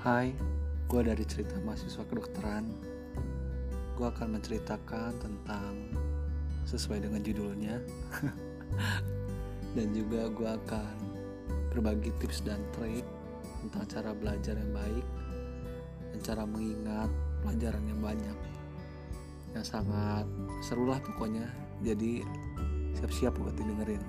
Hai, 0.00 0.32
gue 0.88 1.00
dari 1.04 1.20
cerita 1.28 1.60
mahasiswa 1.60 2.00
kedokteran. 2.08 2.64
Gue 4.00 4.08
akan 4.08 4.32
menceritakan 4.32 5.12
tentang 5.20 5.76
sesuai 6.64 7.04
dengan 7.04 7.20
judulnya, 7.20 7.76
dan 9.76 9.92
juga 9.92 10.32
gue 10.32 10.48
akan 10.56 10.96
berbagi 11.76 12.16
tips 12.16 12.40
dan 12.48 12.64
trik 12.72 13.04
tentang 13.60 13.84
cara 13.92 14.16
belajar 14.16 14.56
yang 14.56 14.72
baik 14.72 15.06
dan 16.16 16.18
cara 16.24 16.48
mengingat 16.48 17.12
pelajaran 17.44 17.84
yang 17.84 18.00
banyak. 18.00 18.38
Yang 19.52 19.68
sangat 19.68 20.24
seru 20.64 20.88
lah 20.88 20.96
pokoknya. 21.04 21.44
Jadi 21.84 22.24
siap-siap 22.96 23.36
buat 23.36 23.52
didengerin. 23.52 24.00